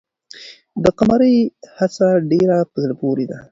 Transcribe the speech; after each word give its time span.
د 0.83 0.85
قمرۍ 0.99 1.37
هڅه 1.77 2.07
ډېره 2.31 2.57
په 2.71 2.77
زړه 2.83 2.93
پورې 3.01 3.25
ده. 3.31 3.37